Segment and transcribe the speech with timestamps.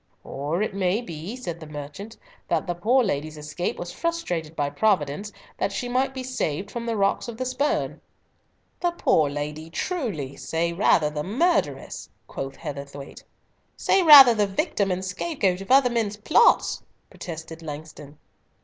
[0.23, 2.17] "Or it may be," said the merchant,
[2.47, 6.87] "that the poor lady's escape was frustrated by Providence, that she might be saved from
[6.87, 8.01] the rocks of the Spurn."
[8.79, 10.35] "The poor lady, truly!
[10.35, 13.21] Say rather the murtheress," quoth Heatherthwayte.
[13.77, 16.81] "Say rather the victim and scapegoat of other men's plots,"
[17.11, 18.17] protested Langston.